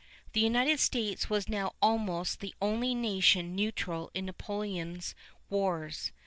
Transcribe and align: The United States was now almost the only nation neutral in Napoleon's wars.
The 0.33 0.39
United 0.39 0.79
States 0.79 1.29
was 1.29 1.47
now 1.47 1.75
almost 1.79 2.39
the 2.39 2.55
only 2.59 2.95
nation 2.95 3.55
neutral 3.55 4.09
in 4.15 4.25
Napoleon's 4.25 5.13
wars. 5.47 6.11